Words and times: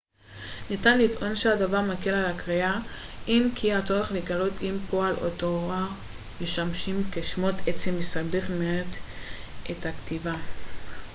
ניתן 0.69 0.97
לטעון 0.97 1.35
שהדבר 1.35 1.81
מקל 1.81 2.09
על 2.09 2.25
הקריאה 2.25 2.79
אם 3.27 3.49
כי 3.55 3.73
הצורך 3.73 4.11
לגלות 4.11 4.53
אם 4.61 4.77
פועל 4.89 5.15
או 5.15 5.29
תואר 5.37 5.87
משמשים 6.41 7.03
כשמות 7.11 7.55
עצם 7.67 7.97
מסבך 7.99 8.45
מעט 8.49 8.95
את 9.71 9.85
הכתיבה 9.85 10.33